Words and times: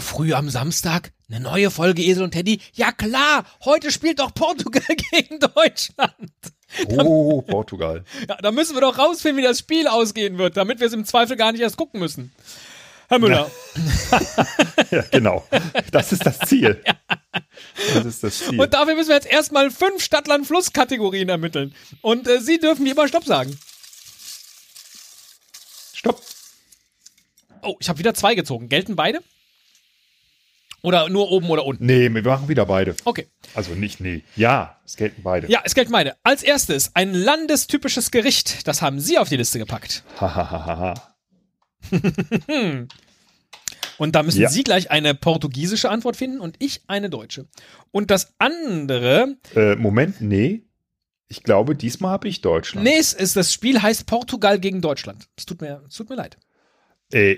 früh 0.00 0.34
am 0.34 0.50
Samstag? 0.50 1.12
Eine 1.28 1.40
neue 1.40 1.70
Folge 1.70 2.02
Esel 2.02 2.24
und 2.24 2.30
Teddy? 2.30 2.60
Ja 2.74 2.92
klar, 2.92 3.44
heute 3.64 3.90
spielt 3.90 4.20
doch 4.20 4.32
Portugal 4.32 4.82
gegen 5.10 5.40
Deutschland. 5.40 6.30
Oh, 6.88 7.42
Portugal. 7.42 8.04
Ja, 8.28 8.36
da 8.36 8.52
müssen 8.52 8.76
wir 8.76 8.80
doch 8.80 8.98
rausfinden, 8.98 9.42
wie 9.42 9.46
das 9.46 9.58
Spiel 9.58 9.88
ausgehen 9.88 10.38
wird, 10.38 10.56
damit 10.56 10.80
wir 10.80 10.86
es 10.86 10.92
im 10.92 11.04
Zweifel 11.04 11.36
gar 11.36 11.52
nicht 11.52 11.60
erst 11.60 11.76
gucken 11.76 12.00
müssen. 12.00 12.32
Herr 13.08 13.18
Müller. 13.18 13.50
Ja, 14.90 15.02
genau. 15.10 15.44
Das 15.90 16.12
ist 16.12 16.24
das 16.24 16.38
Ziel. 16.40 16.82
Das 17.92 18.04
ist 18.04 18.22
das 18.22 18.38
Ziel. 18.38 18.60
Und 18.60 18.72
dafür 18.72 18.94
müssen 18.94 19.08
wir 19.08 19.16
jetzt 19.16 19.30
erstmal 19.30 19.70
fünf 19.70 20.02
Stadtland-Fluss-Kategorien 20.02 21.28
ermitteln. 21.28 21.74
Und 22.00 22.26
äh, 22.28 22.40
Sie 22.40 22.58
dürfen 22.58 22.84
wie 22.86 22.90
immer 22.90 23.06
Stopp 23.08 23.24
sagen. 23.24 23.58
Stopp. 25.92 26.22
Oh, 27.62 27.76
ich 27.80 27.88
habe 27.88 27.98
wieder 27.98 28.14
zwei 28.14 28.34
gezogen. 28.34 28.68
Gelten 28.68 28.96
beide? 28.96 29.20
Oder 30.84 31.08
nur 31.08 31.30
oben 31.30 31.48
oder 31.48 31.64
unten? 31.64 31.86
Nee, 31.86 32.10
wir 32.12 32.22
machen 32.22 32.46
wieder 32.46 32.66
beide. 32.66 32.94
Okay. 33.06 33.26
Also 33.54 33.72
nicht 33.74 34.00
nee. 34.00 34.22
Ja, 34.36 34.78
es 34.84 34.96
gelten 34.96 35.22
beide. 35.22 35.50
Ja, 35.50 35.62
es 35.64 35.74
gelten 35.74 35.92
beide. 35.92 36.14
Als 36.22 36.42
erstes 36.42 36.90
ein 36.94 37.14
landestypisches 37.14 38.10
Gericht. 38.10 38.68
Das 38.68 38.82
haben 38.82 39.00
Sie 39.00 39.16
auf 39.16 39.30
die 39.30 39.38
Liste 39.38 39.58
gepackt. 39.58 40.04
Hahaha. 40.20 40.92
Und 43.96 44.14
da 44.14 44.22
müssen 44.22 44.42
Ja. 44.42 44.48
Sie 44.50 44.62
gleich 44.62 44.90
eine 44.90 45.14
portugiesische 45.14 45.88
Antwort 45.88 46.16
finden 46.16 46.40
und 46.40 46.56
ich 46.58 46.82
eine 46.88 47.08
deutsche. 47.08 47.46
Und 47.92 48.10
das 48.10 48.34
andere, 48.38 49.36
äh, 49.54 49.76
Moment, 49.76 50.20
nee. 50.20 50.64
Ich 51.28 51.42
glaube, 51.44 51.74
diesmal 51.76 52.10
habe 52.10 52.28
ich 52.28 52.40
Deutschland. 52.42 52.84
nee, 52.84 52.96
es 52.98 53.12
ist, 53.14 53.36
das 53.36 53.52
Spiel 53.54 53.80
heißt 53.80 54.06
Portugal 54.06 54.58
gegen 54.58 54.80
Deutschland. 54.82 55.28
Es 55.36 55.46
tut 55.46 55.60
mir, 55.60 55.82
es 55.88 55.94
tut 55.94 56.10
mir 56.10 56.16
leid. 56.16 56.36
Äh, 57.12 57.36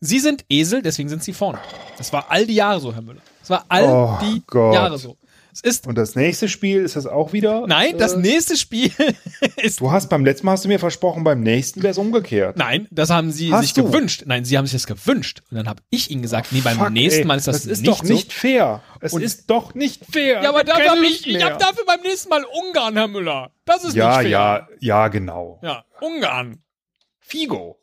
Sie 0.00 0.20
sind 0.20 0.44
Esel, 0.48 0.82
deswegen 0.82 1.08
sind 1.08 1.24
Sie 1.24 1.32
vorne. 1.32 1.58
Das 1.96 2.12
war 2.12 2.26
all 2.30 2.46
die 2.46 2.54
Jahre 2.54 2.80
so, 2.80 2.94
Herr 2.94 3.02
Müller. 3.02 3.20
Das 3.40 3.50
war 3.50 3.64
all 3.68 3.84
Oh 3.84 4.18
die 4.22 4.42
Gott. 4.46 4.74
Jahre 4.74 4.98
so. 4.98 5.16
Es 5.52 5.60
ist, 5.62 5.86
und 5.88 5.96
das 5.98 6.14
nächste 6.14 6.48
Spiel 6.48 6.82
ist 6.82 6.94
das 6.94 7.06
auch 7.06 7.32
wieder? 7.32 7.66
nein, 7.66 7.98
das 7.98 8.12
äh, 8.12 8.18
nächste 8.18 8.56
Spiel 8.56 8.92
ist, 9.56 9.80
Du 9.80 9.90
hast 9.90 10.08
beim 10.08 10.24
letzten 10.24 10.46
Mal 10.46 10.52
hast 10.52 10.64
du 10.64 10.68
mir 10.68 10.78
versprochen, 10.78 11.24
beim 11.24 11.40
nächsten 11.40 11.82
wäre 11.82 11.90
es 11.90 11.98
umgekehrt. 11.98 12.56
nein, 12.56 12.86
das 12.92 13.10
haben 13.10 13.32
Sie 13.32 13.52
Hast 13.52 13.62
sich 13.62 13.72
du? 13.72 13.82
gewünscht. 13.86 14.22
Nein, 14.26 14.44
Sie 14.44 14.56
haben 14.56 14.66
sich 14.66 14.74
das 14.74 14.86
gewünscht. 14.86 15.42
Und 15.50 15.56
dann 15.56 15.66
habe 15.68 15.82
ich 15.90 16.12
Ihnen 16.12 16.22
gesagt, 16.22 16.52
nee, 16.52 16.60
beim 16.60 16.78
Fuck, 16.78 16.90
nächsten 16.90 17.22
ey, 17.22 17.26
Mal 17.26 17.38
ist 17.38 17.48
das, 17.48 17.62
das 17.62 17.66
ist 17.66 17.80
nicht 17.80 17.90
doch 17.90 18.04
so. 18.04 18.12
nicht 18.12 18.32
fair. 18.32 18.82
Es 19.00 19.12
Und- 19.14 19.22
ist 19.22 19.50
doch 19.50 19.74
nicht 19.74 20.04
fair. 20.04 20.42
Ja, 20.44 20.50
aber 20.50 20.62
dafür 20.62 20.92
uns 20.92 21.00
ich, 21.10 21.26
ich 21.26 21.42
habe 21.42 21.56
dafür 21.58 21.84
beim 21.86 22.02
nächsten 22.02 22.28
Mal 22.28 22.44
Ungarn, 22.44 22.94
Herr 22.96 23.08
Müller. 23.08 23.50
Das 23.64 23.82
ist 23.82 23.96
ja, 23.96 24.08
nicht 24.10 24.16
fair. 24.18 24.28
ja, 24.30 24.68
ja, 24.78 25.08
genau. 25.08 25.58
Ja, 25.64 25.84
Ungarn. 26.00 26.62
Figo. 27.18 27.80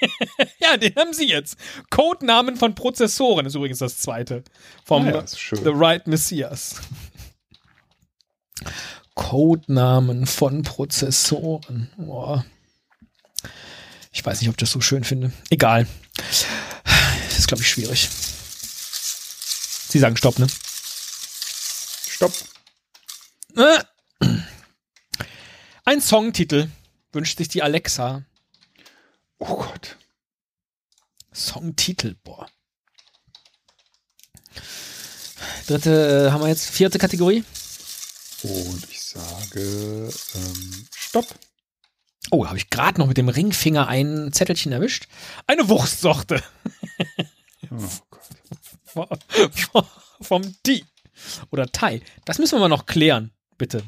Ja, 0.60 0.76
den 0.76 0.94
haben 0.96 1.12
Sie 1.12 1.26
jetzt. 1.28 1.56
Codenamen 1.90 2.56
von 2.56 2.74
Prozessoren 2.74 3.46
ist 3.46 3.54
übrigens 3.54 3.78
das 3.78 3.98
zweite. 3.98 4.44
Vom 4.84 5.06
Ah 5.06 5.10
ja. 5.10 5.26
The 5.26 5.70
Right 5.72 6.06
Messias. 6.06 6.76
Codenamen 9.14 10.26
von 10.26 10.62
Prozessoren. 10.62 11.90
Boah. 11.96 12.44
Ich 14.12 14.24
weiß 14.24 14.40
nicht, 14.40 14.48
ob 14.48 14.54
ich 14.54 14.58
das 14.58 14.70
so 14.70 14.80
schön 14.80 15.04
finde. 15.04 15.32
Egal. 15.50 15.86
Das 17.28 17.38
ist, 17.38 17.48
glaube 17.48 17.62
ich, 17.62 17.68
schwierig. 17.68 18.08
Sie 19.88 19.98
sagen 19.98 20.16
Stopp, 20.16 20.38
ne? 20.38 20.46
Stopp. 22.08 22.32
Äh. 23.56 23.78
Ein 25.84 26.00
Songtitel 26.00 26.68
wünscht 27.12 27.38
sich 27.38 27.48
die 27.48 27.62
Alexa. 27.62 28.24
Oh 29.38 29.56
Gott. 29.56 29.96
Songtitel, 31.32 32.16
boah. 32.24 32.48
Dritte 35.66 36.26
äh, 36.28 36.30
haben 36.32 36.40
wir 36.42 36.48
jetzt, 36.48 36.68
vierte 36.68 36.98
Kategorie. 36.98 37.44
Und 38.42 38.86
ich 38.90 39.02
sage 39.02 40.10
ähm, 40.34 40.86
Stopp. 40.96 41.26
Oh, 42.30 42.46
habe 42.46 42.58
ich 42.58 42.70
gerade 42.70 42.98
noch 43.00 43.06
mit 43.06 43.16
dem 43.16 43.28
Ringfinger 43.28 43.86
ein 43.88 44.32
Zettelchen 44.32 44.72
erwischt. 44.72 45.06
Eine 45.46 45.68
Wurstsorte 45.68 46.42
Oh 47.70 47.88
Gott. 48.10 49.24
vom- 49.54 49.86
vom 50.20 50.62
T 50.62 50.84
oder 51.50 51.70
Thai. 51.70 52.02
Das 52.24 52.38
müssen 52.38 52.56
wir 52.56 52.60
mal 52.60 52.68
noch 52.68 52.86
klären, 52.86 53.32
bitte. 53.56 53.82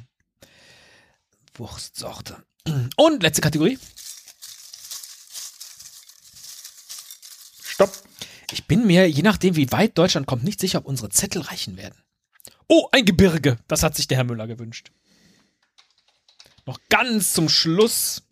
Wurstsorte. 1.55 2.45
Und 2.97 3.23
letzte 3.23 3.41
Kategorie. 3.43 3.79
Stopp. 7.81 7.97
Ich 8.53 8.67
bin 8.67 8.87
mir, 8.87 9.09
je 9.09 9.23
nachdem, 9.23 9.57
wie 9.57 9.73
weit 9.73 9.97
Deutschland 9.97 10.27
kommt, 10.27 10.45
nicht 10.45 10.61
sicher, 10.61 10.81
ob 10.81 10.85
unsere 10.85 11.09
Zettel 11.09 11.41
reichen 11.41 11.79
werden. 11.79 11.95
Oh, 12.69 12.89
ein 12.93 13.07
Gebirge. 13.07 13.57
Das 13.69 13.83
hat 13.83 13.97
sich 13.97 14.07
der 14.07 14.19
Herr 14.19 14.25
Müller 14.25 14.47
gewünscht. 14.47 14.91
Noch 16.67 16.79
ganz 16.91 17.33
zum 17.33 17.49
Schluss. 17.49 18.23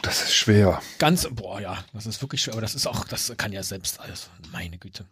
Das 0.00 0.22
ist 0.22 0.34
schwer. 0.34 0.80
Ganz, 0.96 1.28
boah, 1.30 1.60
ja, 1.60 1.84
das 1.92 2.06
ist 2.06 2.22
wirklich 2.22 2.40
schwer, 2.40 2.54
aber 2.54 2.62
das 2.62 2.74
ist 2.74 2.86
auch, 2.86 3.04
das 3.04 3.30
kann 3.36 3.52
ja 3.52 3.62
selbst 3.62 4.00
alles. 4.00 4.30
Meine 4.52 4.78
Güte. 4.78 5.04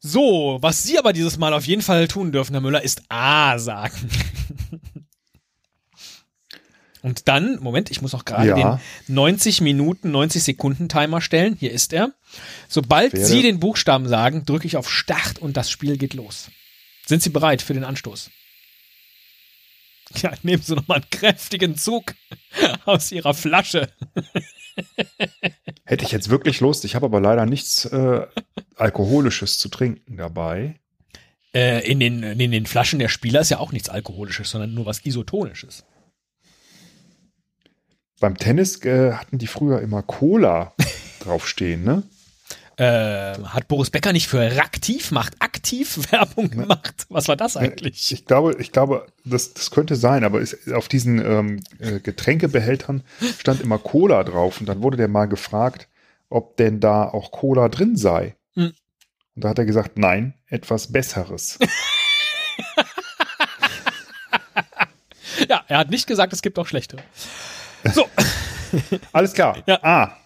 So, 0.00 0.58
was 0.60 0.82
Sie 0.82 0.98
aber 0.98 1.12
dieses 1.12 1.36
Mal 1.38 1.54
auf 1.54 1.66
jeden 1.68 1.82
Fall 1.82 2.08
tun 2.08 2.32
dürfen, 2.32 2.54
Herr 2.54 2.60
Müller, 2.60 2.82
ist 2.82 3.02
A 3.08 3.56
sagen. 3.60 4.10
Und 7.02 7.28
dann, 7.28 7.58
Moment, 7.60 7.90
ich 7.90 8.02
muss 8.02 8.14
auch 8.14 8.24
gerade 8.24 8.48
Ja. 8.48 8.80
den 9.06 9.14
90 9.14 9.60
Minuten, 9.60 10.10
90 10.10 10.42
Sekunden 10.42 10.88
Timer 10.88 11.20
stellen. 11.20 11.56
Hier 11.58 11.70
ist 11.72 11.92
er. 11.92 12.12
Sobald 12.68 13.12
Werde- 13.12 13.26
Sie 13.26 13.42
den 13.42 13.60
Buchstaben 13.60 14.08
sagen, 14.08 14.44
drücke 14.44 14.66
ich 14.66 14.76
auf 14.76 14.90
Start 14.90 15.38
und 15.38 15.56
das 15.56 15.70
Spiel 15.70 15.96
geht 15.98 16.14
los. 16.14 16.50
Sind 17.06 17.22
Sie 17.22 17.30
bereit 17.30 17.62
für 17.62 17.74
den 17.74 17.84
Anstoß? 17.84 18.30
Ja, 20.22 20.32
nehmen 20.42 20.62
Sie 20.62 20.74
nochmal 20.74 20.98
einen 20.98 21.10
kräftigen 21.10 21.76
Zug 21.76 22.14
aus 22.84 23.12
Ihrer 23.12 23.34
Flasche. 23.34 23.88
Hätte 25.84 26.04
ich 26.04 26.12
jetzt 26.12 26.28
wirklich 26.28 26.60
Lust. 26.60 26.84
Ich 26.84 26.94
habe 26.94 27.06
aber 27.06 27.20
leider 27.20 27.46
nichts 27.46 27.84
äh, 27.86 28.26
Alkoholisches 28.76 29.58
zu 29.58 29.68
trinken 29.68 30.16
dabei. 30.16 30.78
Äh, 31.54 31.90
in, 31.90 32.00
den, 32.00 32.22
in 32.22 32.50
den 32.50 32.66
Flaschen 32.66 32.98
der 32.98 33.08
Spieler 33.08 33.40
ist 33.40 33.50
ja 33.50 33.58
auch 33.58 33.72
nichts 33.72 33.88
Alkoholisches, 33.88 34.50
sondern 34.50 34.74
nur 34.74 34.86
was 34.86 35.04
Isotonisches. 35.04 35.84
Beim 38.20 38.36
Tennis 38.36 38.82
äh, 38.84 39.12
hatten 39.12 39.38
die 39.38 39.46
früher 39.46 39.80
immer 39.80 40.02
Cola 40.02 40.72
draufstehen, 41.20 41.84
ne? 41.84 42.02
Äh, 42.78 43.38
hat 43.42 43.68
Boris 43.68 43.88
Becker 43.88 44.12
nicht 44.12 44.28
für 44.28 44.54
Raktiv 44.54 45.10
macht 45.10 45.34
aktiv 45.40 45.98
Werbung 46.12 46.50
gemacht? 46.50 47.06
Was 47.08 47.26
war 47.26 47.36
das 47.36 47.56
eigentlich? 47.56 48.12
Ich 48.12 48.26
glaube, 48.26 48.56
ich 48.58 48.70
glaube, 48.70 49.06
das, 49.24 49.54
das 49.54 49.70
könnte 49.70 49.96
sein, 49.96 50.24
aber 50.24 50.40
ist, 50.40 50.70
auf 50.72 50.88
diesen 50.88 51.18
ähm, 51.24 51.62
äh, 51.78 52.00
Getränkebehältern 52.00 53.02
stand 53.38 53.62
immer 53.62 53.78
Cola 53.78 54.24
drauf 54.24 54.60
und 54.60 54.66
dann 54.66 54.82
wurde 54.82 54.98
der 54.98 55.08
mal 55.08 55.26
gefragt, 55.26 55.88
ob 56.28 56.58
denn 56.58 56.80
da 56.80 57.04
auch 57.04 57.30
Cola 57.30 57.70
drin 57.70 57.96
sei. 57.96 58.36
Hm. 58.54 58.72
Und 59.34 59.44
da 59.44 59.48
hat 59.50 59.58
er 59.58 59.64
gesagt, 59.64 59.98
nein, 59.98 60.34
etwas 60.48 60.92
Besseres. 60.92 61.58
Ja, 65.48 65.64
er 65.68 65.78
hat 65.78 65.90
nicht 65.90 66.06
gesagt, 66.06 66.32
es 66.32 66.42
gibt 66.42 66.58
auch 66.58 66.66
schlechtere. 66.66 67.02
So, 67.94 68.08
Alles 69.12 69.32
klar. 69.32 69.62
Ja. 69.66 69.82
A. 69.82 70.16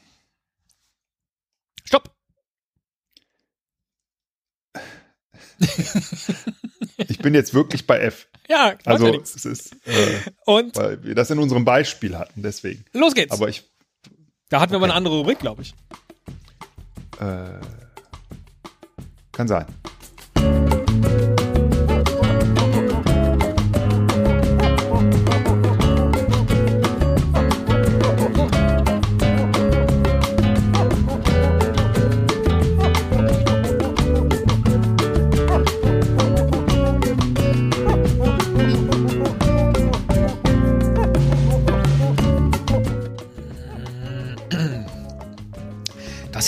stopp. 1.84 2.10
Ich 7.08 7.18
bin 7.18 7.34
jetzt 7.34 7.52
wirklich 7.54 7.86
bei 7.86 7.98
F. 8.00 8.26
Ja, 8.48 8.74
Also 8.84 9.06
ja 9.12 9.20
es 9.20 9.44
ist, 9.44 9.74
äh, 9.86 10.20
Und 10.44 10.76
weil 10.76 11.02
wir 11.04 11.14
das 11.14 11.30
in 11.30 11.38
unserem 11.38 11.64
Beispiel 11.64 12.16
hatten, 12.18 12.42
deswegen. 12.42 12.84
los 12.92 13.14
geht's. 13.14 13.32
Aber 13.32 13.48
ich, 13.48 13.64
da 14.48 14.60
hatten 14.60 14.72
wir 14.72 14.78
mal 14.78 14.86
okay. 14.86 14.92
eine 14.92 14.96
andere 14.96 15.18
Rubrik, 15.18 15.38
glaube 15.38 15.62
ich. 15.62 15.74
äh, 17.20 17.60
kann 19.32 19.46
sein. 19.48 19.66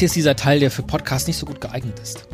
Hier 0.02 0.06
ist 0.06 0.16
dieser 0.16 0.34
Teil, 0.34 0.58
der 0.58 0.72
für 0.72 0.82
Podcasts 0.82 1.28
nicht 1.28 1.36
so 1.36 1.46
gut 1.46 1.60
geeignet 1.60 2.00
ist. 2.00 2.26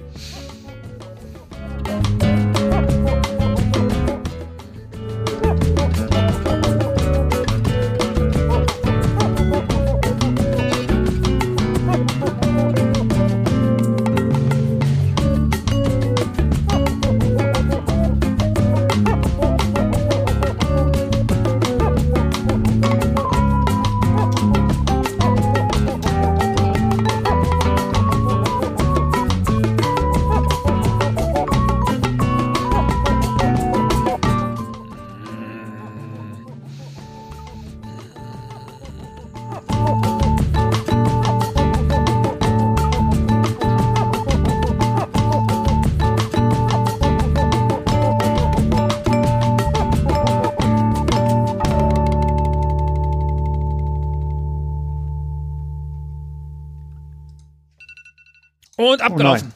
Und 58.78 59.02
abgelaufen. 59.02 59.52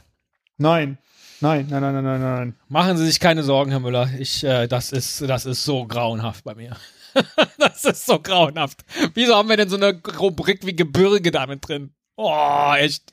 Nein. 0.58 0.98
Nein, 1.40 1.66
nein, 1.70 1.80
nein, 1.80 1.94
nein, 1.94 2.04
nein, 2.04 2.20
nein. 2.20 2.56
Machen 2.68 2.96
Sie 2.96 3.06
sich 3.06 3.20
keine 3.20 3.44
Sorgen, 3.44 3.70
Herr 3.70 3.80
Müller. 3.80 4.10
Ich, 4.18 4.42
äh, 4.42 4.66
das 4.66 4.90
ist, 4.90 5.22
das 5.22 5.46
ist 5.46 5.64
so 5.64 5.86
grauenhaft 5.86 6.42
bei 6.42 6.56
mir. 6.56 6.76
das 7.58 7.84
ist 7.84 8.04
so 8.04 8.18
grauenhaft. 8.18 8.80
Wieso 9.14 9.36
haben 9.36 9.48
wir 9.48 9.56
denn 9.56 9.68
so 9.68 9.76
eine 9.76 10.00
Rubrik 10.18 10.66
wie 10.66 10.74
Gebirge 10.74 11.30
damit 11.30 11.66
drin? 11.66 11.94
Oh, 12.16 12.74
echt. 12.76 13.12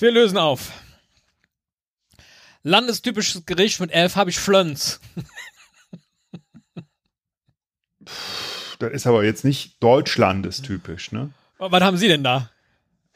Wir 0.00 0.10
lösen 0.10 0.38
auf. 0.38 0.72
Landestypisches 2.64 3.46
Gericht 3.46 3.78
mit 3.78 3.92
elf 3.92 4.16
habe 4.16 4.30
ich 4.30 4.38
Flönz. 4.40 5.00
Das 8.80 8.92
ist 8.92 9.06
aber 9.06 9.24
jetzt 9.24 9.44
nicht 9.44 9.82
deutschlandestypisch, 9.82 11.12
ne? 11.12 11.30
Was 11.58 11.82
haben 11.82 11.96
Sie 11.96 12.08
denn 12.08 12.24
da? 12.24 12.50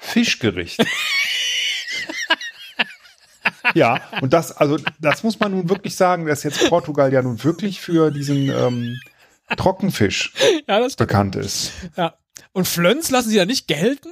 Fischgericht. 0.04 0.78
ja, 3.74 4.00
und 4.20 4.32
das, 4.32 4.52
also 4.52 4.78
das 5.00 5.22
muss 5.22 5.40
man 5.40 5.52
nun 5.52 5.68
wirklich 5.68 5.96
sagen, 5.96 6.26
dass 6.26 6.42
jetzt 6.42 6.68
Portugal 6.68 7.12
ja 7.12 7.22
nun 7.22 7.42
wirklich 7.42 7.80
für 7.80 8.10
diesen 8.10 8.48
ähm, 8.50 9.00
Trockenfisch 9.56 10.32
Ja, 10.68 10.80
das 10.80 10.96
bekannt 10.96 11.36
ist. 11.36 11.72
Ja. 11.96 12.14
Und 12.52 12.68
Flönz 12.68 13.10
lassen 13.10 13.30
Sie 13.30 13.36
da 13.36 13.46
nicht 13.46 13.66
gelten? 13.66 14.08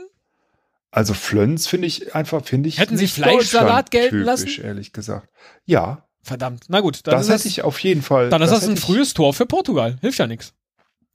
Also 0.90 1.14
Flönz 1.14 1.66
finde 1.66 1.86
ich 1.86 2.14
einfach, 2.14 2.44
finde 2.44 2.68
ich. 2.68 2.78
Hätten 2.78 2.98
Sie 2.98 3.06
Fleischsalat 3.06 3.90
gelten 3.90 4.20
lassen? 4.20 4.48
ehrlich 4.62 4.92
gesagt. 4.92 5.28
Ja, 5.64 6.06
Verdammt. 6.24 6.66
Na 6.68 6.78
gut, 6.80 7.00
dann 7.04 7.14
das 7.14 7.26
hätte 7.26 7.38
das, 7.38 7.46
ich 7.46 7.62
auf 7.62 7.80
jeden 7.80 8.02
Fall. 8.02 8.30
dann 8.30 8.40
ist 8.42 8.50
das, 8.50 8.62
ein 8.62 8.70
hätte 8.70 8.78
ich- 8.78 8.84
frühes 8.84 9.12
Tor 9.12 9.34
für 9.34 9.44
Portugal. 9.44 9.98
Hilft 10.00 10.20
ja 10.20 10.28
nichts. 10.28 10.52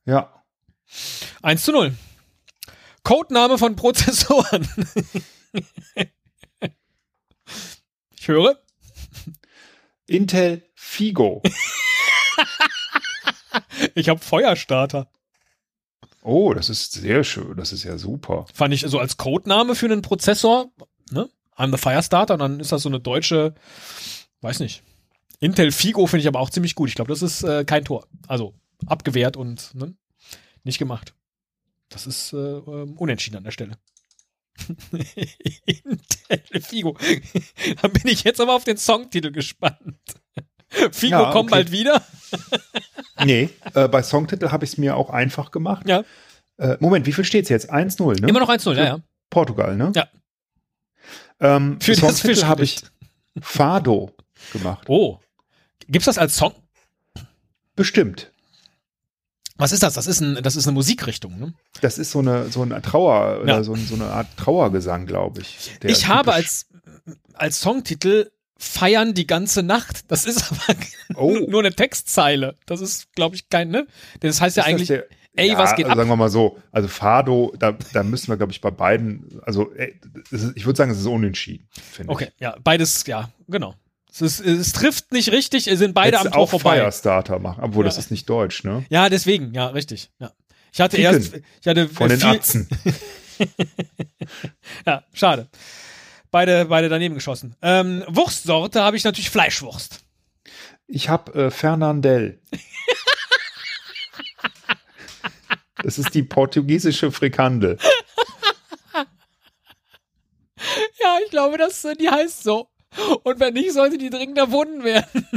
Ja. 0.05 0.43
1 1.41 1.63
zu 1.63 1.71
0. 1.71 1.93
Codename 3.07 3.57
von 3.57 3.77
Prozessoren. 3.77 4.67
ich 8.17 8.27
höre. 8.27 8.59
Intel 10.07 10.63
Figo. 10.75 11.41
Ich 13.95 14.09
habe 14.09 14.19
Feuerstarter. 14.19 15.09
Oh, 16.21 16.53
das 16.53 16.69
ist 16.69 16.91
sehr 16.91 17.23
schön. 17.23 17.55
Das 17.55 17.71
ist 17.71 17.83
ja 17.83 17.97
super. 17.97 18.45
Fand 18.53 18.73
ich 18.73 18.81
so 18.81 18.99
als 18.99 19.15
Codename 19.15 19.75
für 19.75 19.85
einen 19.85 20.01
Prozessor. 20.01 20.69
Ne? 21.09 21.29
I'm 21.55 21.71
the 21.71 21.77
Firestarter. 21.77 22.33
Und 22.33 22.41
dann 22.41 22.59
ist 22.59 22.73
das 22.73 22.81
so 22.81 22.89
eine 22.89 22.99
deutsche, 22.99 23.55
weiß 24.41 24.59
nicht. 24.59 24.83
Intel 25.39 25.71
Figo 25.71 26.07
finde 26.07 26.23
ich 26.23 26.27
aber 26.27 26.41
auch 26.41 26.49
ziemlich 26.49 26.75
gut. 26.75 26.89
Ich 26.89 26.95
glaube, 26.95 27.09
das 27.09 27.21
ist 27.21 27.43
äh, 27.43 27.63
kein 27.63 27.85
Tor. 27.85 28.05
Also 28.27 28.53
abgewehrt 28.85 29.37
und 29.37 29.73
ne? 29.75 29.95
nicht 30.65 30.77
gemacht. 30.77 31.13
Das 31.89 32.07
ist 32.07 32.33
äh, 32.33 32.37
ähm, 32.37 32.97
unentschieden 32.97 33.37
an 33.37 33.43
der 33.43 33.51
Stelle. 33.51 33.77
Intel 35.65 36.61
Figo. 36.61 36.97
Dann 37.81 37.93
bin 37.93 38.07
ich 38.07 38.23
jetzt 38.23 38.41
aber 38.41 38.55
auf 38.55 38.63
den 38.63 38.77
Songtitel 38.77 39.31
gespannt. 39.31 39.97
Figo 40.91 41.11
Ja, 41.15 41.31
kommt 41.31 41.51
okay. 41.51 41.63
bald 41.63 41.71
wieder. 41.71 42.03
Nee, 43.25 43.49
äh, 43.73 43.87
bei 43.87 44.03
Songtitel 44.03 44.51
habe 44.51 44.63
ich 44.63 44.73
es 44.73 44.77
mir 44.77 44.95
auch 44.95 45.09
einfach 45.09 45.49
gemacht. 45.49 45.89
Ja. 45.89 46.03
Äh, 46.57 46.77
Moment, 46.79 47.07
wie 47.07 47.13
viel 47.13 47.25
steht 47.25 47.45
es 47.45 47.49
jetzt? 47.49 47.73
1-0, 47.73 48.21
ne? 48.21 48.27
Immer 48.27 48.41
noch 48.41 48.49
1-0, 48.49 48.75
ja, 48.75 48.83
ja. 48.83 48.99
Portugal, 49.31 49.75
ne? 49.75 49.91
Ja. 49.95 50.07
Ähm, 51.39 51.81
Für 51.81 51.95
Songtitel 51.95 52.45
habe 52.45 52.63
ich. 52.63 52.81
Fado 53.41 54.15
gemacht. 54.53 54.87
Oh. 54.87 55.19
Gibt's 55.87 56.05
das 56.05 56.17
als 56.19 56.35
Song? 56.35 56.53
Bestimmt. 57.75 58.31
Was 59.57 59.71
ist 59.71 59.83
das? 59.83 59.93
Das 59.95 60.07
ist, 60.07 60.21
ein, 60.21 60.41
das 60.43 60.55
ist 60.55 60.67
eine 60.67 60.73
Musikrichtung, 60.75 61.39
ne? 61.39 61.53
Das 61.81 61.97
ist 61.97 62.11
so 62.11 62.19
eine, 62.19 62.49
so 62.51 62.61
eine 62.61 62.81
Trauer 62.81 63.41
oder 63.41 63.55
Ja. 63.57 63.63
so, 63.63 63.73
ein- 63.73 63.85
so 63.85 63.95
eine 63.95 64.05
Art 64.05 64.27
Trauergesang, 64.37 65.05
glaube 65.05 65.41
ich. 65.41 65.71
ich 65.83 66.07
habe 66.07 66.33
als, 66.33 66.67
als 67.33 67.59
Songtitel 67.59 68.29
Feiern 68.59 69.13
die 69.13 69.27
ganze 69.27 69.61
Nacht. 69.63 70.11
Das 70.11 70.25
ist 70.25 70.51
aber 70.51 70.79
Oh. 71.15 71.37
nur 71.47 71.59
eine 71.61 71.73
Textzeile. 71.73 72.55
Das 72.65 72.81
ist, 72.81 73.13
glaube 73.13 73.35
ich, 73.35 73.49
kein, 73.49 73.69
ne? 73.69 73.85
Das 74.21 74.41
heißt 74.41 74.57
ja 74.57 74.63
Ist 74.63 74.69
eigentlich, 74.69 74.87
der- 74.87 75.05
ey, 75.35 75.49
ja, 75.49 75.57
was 75.57 75.75
geht 75.75 75.85
also 75.85 75.91
ab? 75.93 75.97
Sagen 75.99 76.09
wir 76.09 76.15
mal 76.15 76.29
so, 76.29 76.57
also 76.71 76.87
Fado, 76.87 77.53
da, 77.59 77.73
da 77.93 78.01
müssen 78.03 78.29
wir, 78.29 78.37
glaube 78.37 78.51
ich, 78.51 78.59
bei 78.61 78.71
beiden, 78.71 79.39
also 79.43 79.71
ey, 79.75 79.99
ist, 80.31 80.53
ich 80.55 80.65
würde 80.65 80.75
sagen, 80.77 80.89
es 80.91 80.99
ist 80.99 81.05
unentschieden, 81.05 81.67
finde 81.71 82.11
Okay, 82.11 82.29
ja, 82.39 82.55
beides, 82.63 83.05
ja, 83.05 83.29
genau. 83.47 83.75
Es, 84.19 84.39
ist, 84.39 84.45
es 84.45 84.73
trifft 84.73 85.11
nicht 85.11 85.31
richtig, 85.31 85.67
es 85.67 85.79
sind 85.79 85.93
beide 85.93 86.11
ich. 86.11 86.15
am 86.15 86.19
Hättest 86.21 86.33
Tor 86.35 86.43
auch 86.43 86.49
vorbei. 86.49 86.77
Firestarter 86.77 87.39
machen, 87.39 87.63
obwohl 87.63 87.85
Ja. 87.85 87.89
das 87.89 87.97
ist 87.97 88.11
nicht 88.11 88.29
deutsch, 88.29 88.63
ne? 88.63 88.85
Ja, 88.89 89.09
deswegen, 89.09 89.53
ja, 89.53 89.67
richtig. 89.67 90.09
Ja. 90.19 90.31
Ich 90.73 90.81
hatte 90.81 90.97
Ficken. 90.97 91.13
erst, 91.13 91.33
ich 91.61 91.67
hatte 91.67 91.87
Von 91.89 92.09
den 92.09 92.23
Atzen. 92.23 92.67
ja, 94.85 95.03
schade. 95.13 95.47
Beide, 96.31 96.65
beide 96.65 96.89
daneben 96.89 97.15
geschossen. 97.15 97.55
Ähm, 97.61 98.03
Wurstsorte 98.07 98.81
habe 98.83 98.97
ich 98.97 99.03
natürlich 99.03 99.29
Fleischwurst. 99.29 100.01
Ich 100.87 101.09
habe 101.09 101.33
äh, 101.45 101.51
Fernandel. 101.51 102.41
Das 105.83 105.97
ist 105.99 106.13
die 106.15 106.23
portugiesische 106.23 107.11
Frikandel. 107.11 107.77
Ja, 110.99 111.17
ich 111.23 111.29
glaube, 111.31 111.57
das, 111.57 111.85
die 111.99 112.09
heißt 112.09 112.43
so. 112.43 112.67
Und 113.23 113.39
wenn 113.39 113.53
nicht, 113.53 113.73
sollte 113.73 113.97
die 113.97 114.09
dringend 114.09 114.37
erfunden 114.37 114.83
werden. 114.83 115.27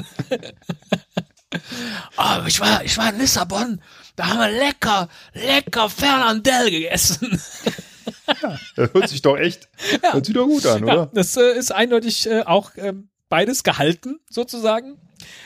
oh, 2.17 2.37
ich 2.47 2.61
war, 2.61 2.85
ich 2.85 2.97
war 2.99 3.11
in 3.13 3.19
Lissabon. 3.19 3.81
Da 4.17 4.27
haben 4.29 4.39
wir 4.39 4.51
lecker, 4.51 5.09
lecker 5.35 5.89
Fernandel 5.91 6.71
gegessen. 6.71 7.41
Das 8.77 8.93
hört 8.93 9.09
sich 9.09 9.23
doch 9.23 9.37
echt, 9.37 9.69
hört 10.03 10.25
sich 10.25 10.35
doch 10.35 10.47
gut 10.47 10.65
an, 10.67 10.87
Ja, 10.87 10.93
oder? 10.95 11.11
das 11.13 11.37
äh, 11.37 11.53
ist 11.59 11.73
eindeutig 11.73 12.29
äh, 12.29 12.43
auch 12.43 12.71
ähm, 12.77 13.09
beides 13.29 13.63
gehalten, 13.65 14.21
sozusagen. 14.29 14.99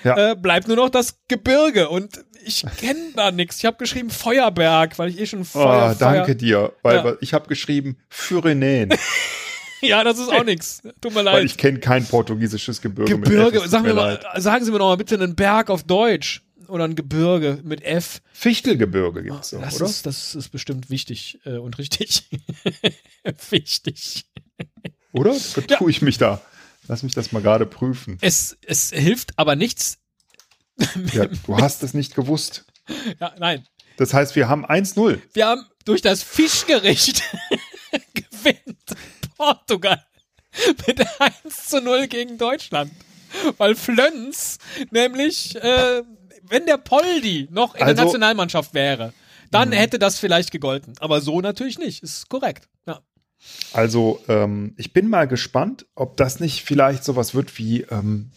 Ja. 0.02 0.32
Äh, 0.32 0.36
bleibt 0.36 0.68
nur 0.68 0.76
noch 0.76 0.88
das 0.90 1.18
Gebirge. 1.28 1.88
Und 1.88 2.24
ich 2.44 2.64
kenne 2.78 3.00
da 3.16 3.30
nichts. 3.30 3.58
Ich 3.58 3.64
habe 3.64 3.76
geschrieben 3.78 4.10
Feuerberg, 4.10 4.98
weil 4.98 5.08
ich 5.10 5.18
eh 5.18 5.26
schon 5.26 5.44
Feuer, 5.44 5.92
oh, 5.94 5.96
danke 5.98 6.36
dir, 6.36 6.72
weil 6.82 6.96
Ja. 6.96 7.14
ich 7.20 7.32
habe 7.34 7.48
geschrieben 7.48 7.96
Pyrenäen, 8.10 8.90
Feuer. 8.90 8.98
Ja, 9.88 10.04
das 10.04 10.18
ist 10.18 10.28
auch 10.28 10.44
nichts. 10.44 10.82
Tut 11.00 11.12
mir 11.12 11.16
weil 11.16 11.24
leid. 11.24 11.44
ich 11.44 11.56
kenne 11.56 11.78
kein 11.78 12.04
portugiesisches 12.06 12.80
Gebirge. 12.80 13.14
F, 13.14 13.20
Gebirge, 13.20 13.58
es 13.58 13.62
tut 13.64 13.70
sagen, 13.70 13.94
mal, 13.94 14.20
sagen 14.36 14.64
Sie 14.64 14.70
mir 14.70 14.78
doch 14.78 14.88
mal 14.88 14.96
bitte 14.96 15.14
einen 15.14 15.34
Berg 15.34 15.70
auf 15.70 15.82
Deutsch. 15.82 16.42
Oder 16.68 16.84
ein 16.84 16.94
Gebirge 16.94 17.60
mit 17.62 17.82
F. 17.84 18.22
Fichtelgebirge 18.32 19.22
gibt's 19.22 19.50
doch, 19.50 19.60
das, 19.60 19.76
oder? 19.76 19.84
ist, 19.84 20.06
das 20.06 20.34
ist 20.34 20.48
bestimmt 20.48 20.88
wichtig 20.88 21.38
äh, 21.44 21.58
und 21.58 21.76
richtig. 21.76 22.26
wichtig. 23.50 24.24
Oder? 25.12 25.34
Vertue 25.34 25.90
ich 25.90 26.00
mich 26.00 26.16
da? 26.16 26.40
Lass 26.88 27.02
mich 27.02 27.14
das 27.14 27.32
mal 27.32 27.42
gerade 27.42 27.66
prüfen. 27.66 28.18
Es, 28.22 28.56
es 28.66 28.90
hilft 28.90 29.38
aber 29.38 29.56
nichts. 29.56 29.98
Ja, 31.12 31.26
du 31.26 31.56
hast 31.58 31.82
es 31.82 31.94
nicht 31.94 32.14
gewusst. 32.14 32.64
Ja, 33.20 33.34
nein. 33.38 33.66
Das 33.96 34.12
heißt, 34.12 34.34
wir 34.34 34.48
haben 34.48 34.66
1-0. 34.66 35.20
Wir 35.32 35.46
haben 35.46 35.64
durch 35.84 36.02
das 36.02 36.22
Fischgericht 36.22 37.22
Portugal 39.36 40.02
mit 40.86 41.00
1 41.18 41.66
zu 41.68 41.80
0 41.80 42.06
gegen 42.08 42.38
Deutschland. 42.38 42.92
Weil 43.58 43.74
Flöns 43.74 44.58
nämlich, 44.90 45.56
äh, 45.56 46.02
wenn 46.42 46.66
der 46.66 46.78
Poldi 46.78 47.48
noch 47.50 47.74
in 47.74 47.80
der 47.80 47.88
Also- 47.88 48.04
Nationalmannschaft 48.04 48.74
wäre, 48.74 49.12
dann 49.50 49.72
hätte 49.72 49.98
das 49.98 50.18
vielleicht 50.18 50.50
gegolten. 50.50 50.94
Aber 51.00 51.20
so 51.20 51.40
natürlich 51.40 51.78
nicht. 51.78 52.02
Ist 52.02 52.28
korrekt. 52.28 52.68
Ja. 52.86 53.00
Also, 53.72 54.20
ähm, 54.28 54.74
ich 54.76 54.92
bin 54.92 55.08
mal 55.08 55.28
gespannt, 55.28 55.86
ob 55.94 56.16
das 56.16 56.40
nicht 56.40 56.64
vielleicht 56.64 57.04
sowas 57.04 57.34
wird 57.34 57.56
wie 57.58 57.82
ähm, 57.82 58.30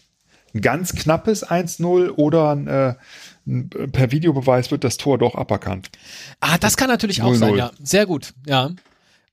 ein 0.54 0.60
ganz 0.60 0.92
knappes 0.94 1.44
1-0 1.48 2.10
oder 2.10 2.50
ein, 2.54 2.66
äh, 2.68 2.94
ein, 3.46 3.68
per 3.70 4.10
Videobeweis 4.12 4.70
wird 4.70 4.84
das 4.84 4.96
Tor 4.96 5.18
doch 5.18 5.34
aberkannt. 5.34 5.90
Ah, 6.40 6.58
das 6.58 6.76
kann 6.76 6.88
natürlich 6.88 7.22
auch 7.22 7.32
0-0. 7.32 7.36
sein, 7.38 7.56
ja. 7.56 7.70
Sehr 7.82 8.06
gut, 8.06 8.34
ja. 8.46 8.70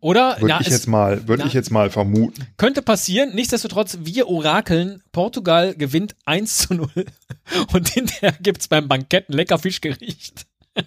Oder, 0.05 0.39
Würde 0.39 0.57
ich 0.59 0.67
es 0.67 0.73
jetzt 0.73 0.87
mal, 0.87 1.27
würde 1.27 1.41
ja. 1.41 1.47
ich 1.47 1.53
jetzt 1.53 1.71
mal 1.71 1.89
vermuten. 1.89 2.45
könnte 2.57 2.83
passieren. 2.83 3.33
Nichtsdestotrotz, 3.33 3.97
wir 4.01 4.27
orakeln. 4.27 5.01
Portugal 5.11 5.73
gewinnt 5.73 6.15
1 6.25 6.57
zu 6.59 6.75
0. 6.75 6.87
Und 7.73 7.89
hinterher 7.89 8.33
gibt's 8.39 8.67
beim 8.67 8.87
Bankett 8.87 9.29
ein 9.29 9.33
lecker 9.33 9.57
Fischgericht. 9.57 10.45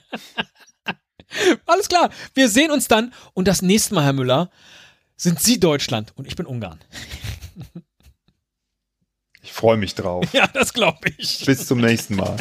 Alles 1.66 1.88
klar. 1.88 2.10
Wir 2.34 2.48
sehen 2.48 2.70
uns 2.70 2.87
dann. 2.87 3.12
Und 3.34 3.48
das 3.48 3.60
nächste 3.60 3.96
Mal, 3.96 4.04
Herr 4.04 4.12
Müller, 4.12 4.52
sind 5.16 5.40
Sie 5.40 5.58
Deutschland 5.58 6.12
und 6.14 6.28
ich 6.28 6.37
bin 6.37 6.46
Ungarn. 6.46 6.78
Ich 9.42 9.52
freue 9.52 9.78
mich 9.78 9.96
drauf. 9.96 10.25
Ja, 10.32 10.46
das 10.46 10.72
glaube 10.72 11.10
ich. 11.16 11.44
Bis 11.44 11.66
zum 11.66 11.80
nächsten 11.80 12.14
Mal. 12.14 12.37